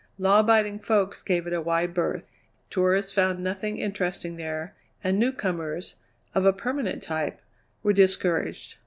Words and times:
Law 0.17 0.39
abiding 0.39 0.79
folks 0.79 1.21
gave 1.21 1.45
it 1.45 1.53
a 1.53 1.61
wide 1.61 1.93
berth; 1.93 2.23
tourists 2.71 3.11
found 3.11 3.37
nothing 3.37 3.77
interesting 3.77 4.35
there, 4.37 4.73
and 5.03 5.19
newcomers, 5.19 5.97
of 6.33 6.43
a 6.43 6.51
permanent 6.51 7.03
type, 7.03 7.39
were 7.83 7.93
discouraged. 7.93 8.77